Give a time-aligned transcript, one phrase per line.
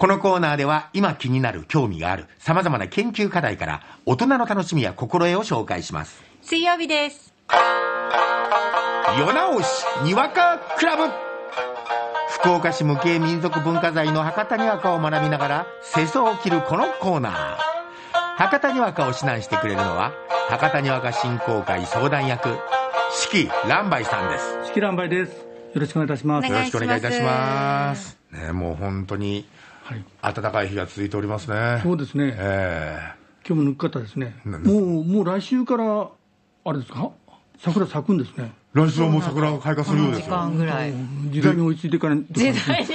[0.00, 6.22] このコーナーでは今気になる興味がある様々な研究課題から大人の楽しみや心得を紹介します。
[6.40, 7.34] 水曜日です。
[9.18, 11.02] 夜直しにわかクラブ
[12.30, 17.56] 福岡市無形民族文化財の博多にわかを学びながら世相を切るこのコーナー
[18.38, 20.14] 博多にわかを指南してくれるのは
[20.48, 22.56] 博多にわか振興会相談役
[23.12, 25.36] 四季蘭梅さんです式乱梅です。
[25.74, 26.46] よろしくお願いいたします。
[26.46, 29.46] よろお願いしくお願いいたしますねもう本当に
[29.90, 30.04] はい。
[30.34, 32.32] 暖かい日が続いておりますねそうですね。
[32.36, 32.98] え
[33.46, 34.36] 今日もぬっかったですね。
[34.44, 36.08] なもう、もう来週から、
[36.64, 37.10] あれですか？
[37.58, 38.52] 桜咲くんですね。
[38.74, 40.92] ー来週はもう桜が開花するようです時よ間ぐらい。
[41.30, 42.88] 時代に追いついていかないと時代に。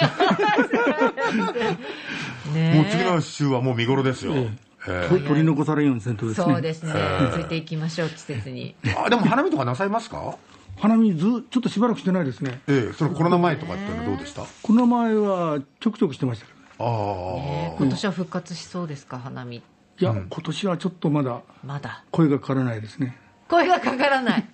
[2.53, 4.49] ねもう次の週はもう見頃ですよ、え
[4.87, 6.45] えと取り残されんようにせんとですね。
[6.53, 6.93] そうですね。
[7.33, 8.75] ついていきましょう、季節に。
[8.85, 10.37] えあでも花見とかなさいますか？
[10.77, 12.61] 花見ず、ちょっとしばらくしてないですね。
[12.67, 14.43] ええそのコロナ前とかってどうでした？
[14.61, 16.45] この前はちょくちょくしてました
[16.79, 17.71] ね。
[17.71, 19.57] ああ、今年は復活しそうですか、花見。
[19.57, 19.61] い
[19.99, 22.03] や、今年はちょっとまだまだ。
[22.11, 23.17] 声がかからないですね。
[23.47, 24.45] 声がかからない。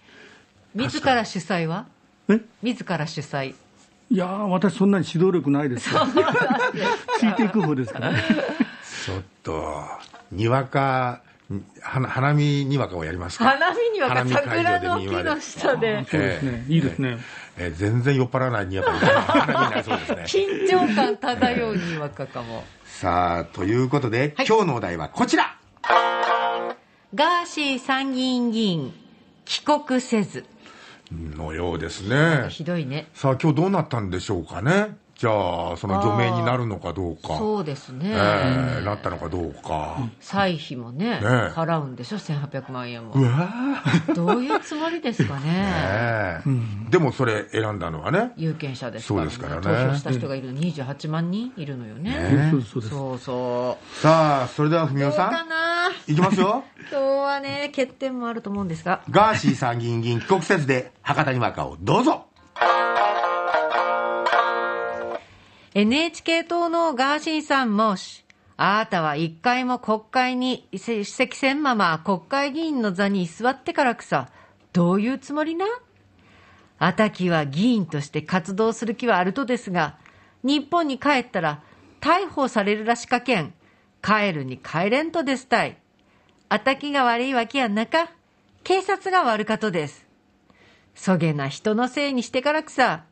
[0.76, 1.88] 自ら主催は？
[2.30, 2.40] え？
[2.62, 3.56] 自ら主催。
[4.10, 6.02] いやー、私そんなに指導力ないですよ。
[7.20, 8.22] つ いていく方ですからね。
[9.06, 9.84] ちょっと
[10.32, 11.22] にわか
[11.82, 16.06] 花花見にわかをやりますか花見には花見会桜の木の下で。
[16.10, 16.66] そうですね。
[16.68, 17.18] いいですね。
[17.58, 18.92] えー全然酔っ払わないにわか
[20.26, 22.64] 緊張感漂うにわかかも。
[22.86, 25.58] さあということで、はい今日のお題はこちら
[27.14, 28.94] ガーシー参議院議員、
[29.46, 30.46] 帰国せず。
[31.12, 33.10] のようですねひどいね。
[33.14, 38.10] さあ今日どうなったんでしょうかねじゃあその除名になるのかどうかそうですね。
[38.10, 41.20] えーなったのかどうか、歳費もね、ね
[41.54, 43.22] 払うんでしょ、1800万円もう。
[43.22, 45.42] わーどういうつもりですかね？
[45.46, 49.30] ええでもそれ選んだのはね有権者ですからね。
[49.30, 52.10] そうですからね投票した人がいるの28万人いるのよね。
[52.12, 52.96] ねそうそうです。
[52.96, 53.96] そうそう。
[54.00, 55.30] さあそれでは文雄さ。
[55.30, 59.02] んいきますよ 今日はね、欠点もあると思うんですが。
[59.12, 62.26] ガーシー参議院議員帰国せずで博多にわかをどうぞ
[65.74, 68.26] NHK 党のガーシーさんもし、
[68.58, 74.28] あなたは一回も国会に出席せんまま国会議員の座に座ってからくさ、
[74.74, 75.66] どういうつもりな？
[76.78, 79.98] あたきは議員として活動する気はあるとですが、
[80.44, 81.62] 日本に帰ったら
[82.02, 83.54] 逮捕されるらしかけん、
[84.04, 85.78] 帰るに帰れんとですたい。
[86.50, 88.12] あたきが悪いわけやなか、
[88.66, 90.06] 警察が悪かとです。
[90.96, 93.06] そげな人のせいにしてからくさ、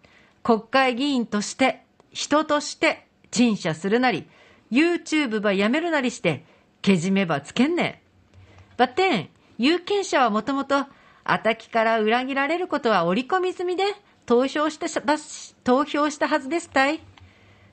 [0.43, 4.27] 国会議員として、人として、陳謝するなり、
[4.71, 6.45] YouTube ばやめるなりして、
[6.81, 7.95] けじめばつけんねん。
[8.77, 10.85] ばってん、有権者はもともと、
[11.23, 13.83] あたきから裏切られることは織り込み済みで、
[14.25, 17.01] 投票してし投票したはずですたい。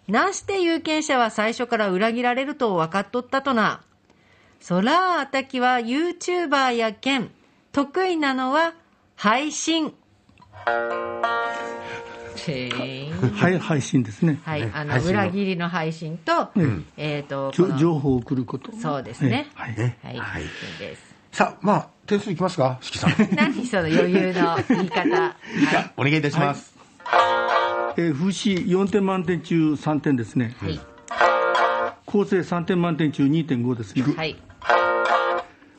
[0.09, 3.83] なして有権者は最初から裏切られると分かっとったとな。
[4.61, 7.31] そらあたきは YouTuber やけん、
[7.73, 8.75] 得意なのは
[9.17, 9.95] 配信。
[12.53, 14.41] はい、配信ですね。
[14.45, 16.51] はい、あの裏切りの配信と、
[16.97, 18.73] えっ、と、情報を送ること。
[18.77, 19.49] そうですね。
[19.55, 19.77] はい。
[19.77, 20.43] ねはい、はい。
[21.33, 22.79] さあまあ点数いきますか？
[22.81, 25.23] 四季さんじ 何その余裕の言い方。
[25.25, 25.35] ゃ
[25.79, 26.75] あお願いいたします、
[27.99, 30.55] えー、風刺4点満点中3点ですね。
[30.61, 30.81] はい。
[32.07, 34.15] 構成3点満点中2.5ですね。
[34.17, 34.37] はい。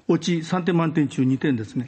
[0.07, 1.87] 落ち3点満点中2点ですね。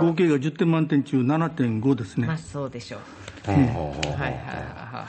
[0.00, 2.26] 合計が10点満点中7.5ですね。
[2.26, 3.00] まあそうでしょう。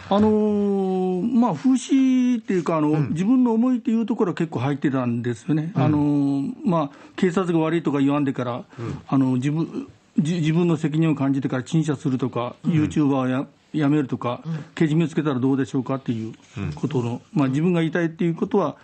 [0.10, 8.64] あのーまあ、風刺っていうかあの、自分の思いっていうところは結構入ってたんですよね、あのーまあ、警察が悪いとか言わんでから、
[9.08, 14.42] あの自分じ自分の責任を感じてから陳謝するとか、ユーチューバーをややめるとか、
[14.76, 16.34] けじめつけたらどうでしょうかっていう
[16.76, 18.78] ことの、まあ、自分が言いたいっていうことは、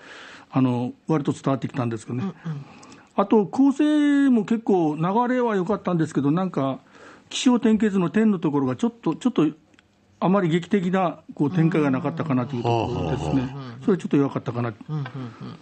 [0.51, 2.33] あの割と伝わってきたんですけどね。
[3.19, 5.03] あと構成も結構、流
[5.33, 6.79] れは良かったんですけど、なんか、
[7.27, 9.45] 気象転結の点のところがちょっと、ちょっと
[10.21, 14.73] あまり劇的なこう展開がなかったかなというところですね、それはちょっと弱かったかな、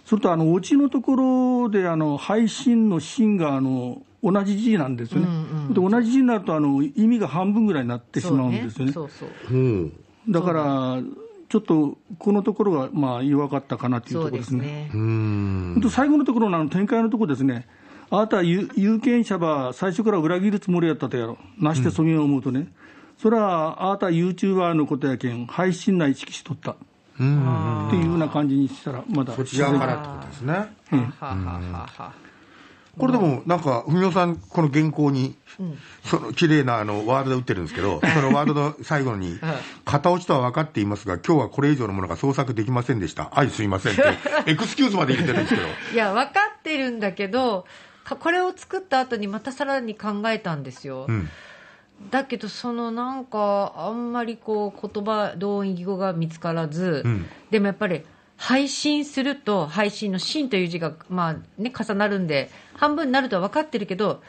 [0.04, 1.16] それとあのオチのとこ
[1.64, 5.28] ろであの配信のシーンがあの同じ字なんですよね、
[5.70, 8.92] で同じ字になるとあの意味が半分ぐらいになってしまうんですよね。
[8.92, 9.28] そうそう。
[9.50, 9.92] うん。
[10.28, 11.00] だから
[11.48, 14.62] ちょっとこのところがまあ弱かったかなというところですすね。
[14.64, 14.90] ね。
[14.94, 15.72] うん。
[15.74, 17.66] 本当最後のところのあの展開のところですね、
[18.10, 22.68] あなたは有有権者は最初から裏切るつもりやったとやろ、なしてそげん思うとね、
[23.18, 26.72] それはあなたは YouTuber のことやけん、配信内意識しとった。
[26.72, 29.34] っていうような感じにしたら、まだ。
[29.34, 30.52] そっち側からってことですね。
[30.52, 30.70] はは
[31.20, 32.12] ははは。
[32.98, 35.36] これでもなんか、文雄さん、この原稿に、
[36.04, 39.38] その綺麗なあのワードで打ってるんですけど、そのワードの最後に、
[39.84, 43.30] 型落ちとは分かっていますが、今日はこれ以上のものが創作できませんでした。
[43.32, 44.02] はい、すいませんって、
[44.46, 45.66] エクスキューズまで入れてるんですけど。
[45.94, 47.64] いや、分かってるんだけど、
[48.04, 51.06] かこれを作った後にまたさらに考えたんですよ。
[51.08, 51.28] うん。
[52.10, 58.02] だけど、そのなんか、あんまりこう、言葉、同音異義語が見つからず、うんでもやっぱり、
[58.38, 64.22] 配信すると、配信の信という字が、まあね、重なるんで、半分になるとは分かってるけど、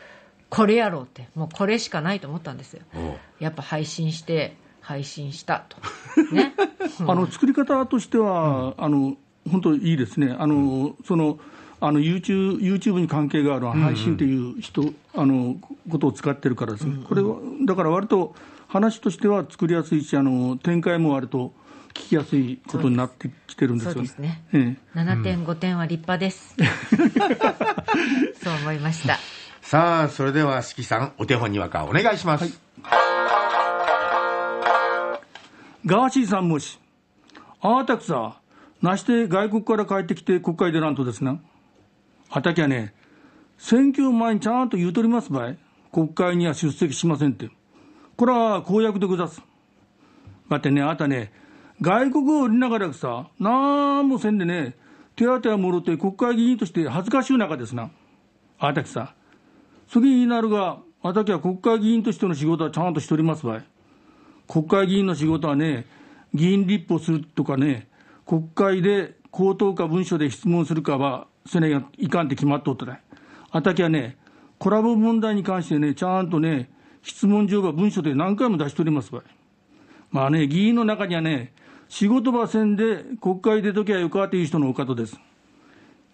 [0.50, 2.82] これやろうって、もうこれしかないと思ったんですよ。
[3.40, 5.78] やっぱ配信して、配信したと。
[6.34, 6.56] ね。
[7.00, 9.16] あの作り方としては、あの
[9.50, 11.40] 本当いいですね、あのその
[11.80, 15.56] あの YouTube, YouTube に関係がある配信という人、あの
[15.90, 18.34] ことを使ってるからですね、これはだから割と
[18.68, 21.59] 話としては作りやすいし、あの展開も割と聞
[22.08, 23.96] きやすいことになってきてるんですよね。
[23.96, 24.44] そうですね。
[24.54, 26.56] ええ7点、5点は立派です。
[28.42, 29.18] そう思いました。
[29.62, 32.60] さあ、それでは、四季さん、お手本にわかお願いします。
[35.86, 36.80] ガーシーさんもし、
[37.62, 38.40] あーたくさ、
[38.82, 41.40] なして外国から帰ってきて国会でなんとですな。
[42.30, 42.94] あたきゃね、
[43.58, 45.58] 選挙前にちゃんと言うとりますばい。
[45.92, 47.50] 国会には出席しませんって。
[48.16, 49.42] これは公約でござす。
[50.48, 51.32] 待ってね、あたね、
[51.82, 54.76] 外国を売りながらさ、なんもせんでね、
[55.16, 57.90] 手当はもろて国会議員として恥ずかしい中ですな。
[58.60, 59.14] あたきさ、
[59.88, 63.64] 次になるが、あたきは国会議員としての仕事はちゃんとしておりますばい。
[64.48, 65.86] 国会議員の仕事はね、
[66.34, 67.88] 議員立法するとかね、
[68.26, 73.00] 国会で口頭か文書で質問するかは、せねがいかんって決まっとったら、
[73.52, 74.18] あたきはね、
[74.58, 76.70] コラボ問題に関してね、ちゃんとね、
[77.04, 79.22] 質問状は文書で何回も出しておりますばい。
[80.12, 81.54] まあね、議員の中にはね、
[81.90, 85.20] 仕事場せんで国会出ときゃよかっていう人のお方です。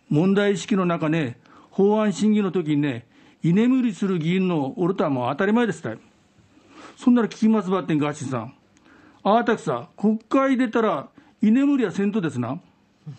[0.10, 1.38] 問題意識の中ね、
[1.70, 3.06] 法案審議の時にね、
[3.44, 6.00] 居眠りする議員のおるとはもう当たり前ですたい。
[6.96, 8.54] そんなら聞きますばってん、ガーシーさん。
[9.24, 11.10] あーたくさ、国会出たら、
[11.42, 12.60] 居眠りはせんとですな。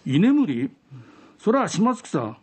[0.06, 0.70] 居眠り？
[1.38, 2.36] そらしますくさ。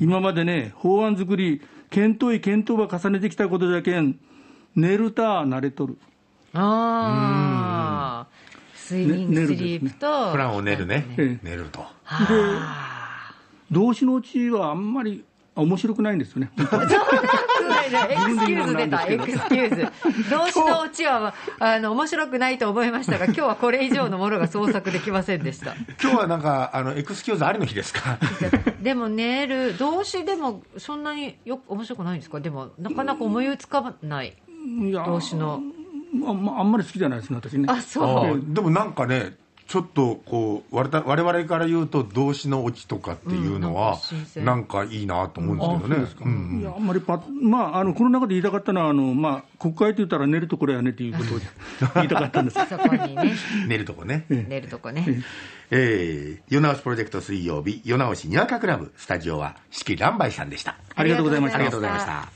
[0.00, 1.60] 今までね、法案作り、
[1.90, 4.18] 検討医検討ば重ねてきたことじゃけん、
[4.74, 5.98] 寝るた慣れとる。
[6.54, 7.71] ああ、
[8.90, 11.06] 睡眠ね寝るスリープと、プランを練るね。
[11.16, 11.84] ええ寝ると。
[12.06, 13.34] あ
[13.70, 15.24] 動詞のうちはあんまり
[15.54, 16.50] 面白くないんですよね。
[16.56, 19.74] 本当にーエクスキューズ出た、エクスキュー
[20.24, 20.30] ズ。
[20.30, 25.74] 動詞のオチは、あの、面白くないと思いましたが、 今日はこれ以上のものが創作できませんでした。
[26.02, 28.18] 今日はなんか、あの、エクスキューズありの日ですか？
[28.82, 32.40] でも寝る、動詞でもそんなによく面白くないんですか？
[32.40, 34.34] でも、なかなか思いつかない。
[35.06, 35.60] 動詞の。
[36.26, 37.66] あんまあんまり好きじゃないですね、私ね。
[37.68, 38.42] あ、そう。
[38.54, 39.36] でもなんかね、
[39.72, 43.98] ちょっとこう、われた我々から言うと、動詞のオチとかっていうのは
[44.36, 46.36] なんかいいなと思うんですけどね。
[46.54, 51.38] うんいやあんまりパまあ、あのこの中で言いたかったのは、あのまあ、国会って言ったら寝るところやねっていうことを
[51.96, 52.58] 言いたかったんです。
[52.68, 53.32] そこにね、
[53.66, 54.26] 寝るとこね。
[54.28, 55.22] 寝るとこね。
[55.70, 60.76] えー、夜直しプロジェクト水曜日、夜直しにわかクラブ、スタジオは四季乱梅さんでした。
[60.94, 62.32] ありがとうございましたありがとうございました。